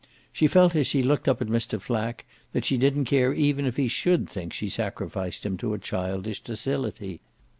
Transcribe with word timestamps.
She 0.33 0.47
felt 0.47 0.75
as 0.75 0.87
she 0.87 1.03
looked 1.03 1.27
up 1.29 1.43
at 1.43 1.47
Mr. 1.47 1.79
Flack 1.79 2.25
that 2.53 2.65
she 2.65 2.75
didn't 2.75 3.05
care 3.05 3.35
even 3.35 3.67
if 3.67 3.77
he 3.77 3.87
should 3.87 4.27
think 4.27 4.51
she 4.51 4.67
sacrificed 4.67 5.45
him 5.45 5.57
to 5.57 5.75
a 5.75 5.77
childish 5.77 6.39
docility. 6.43 7.21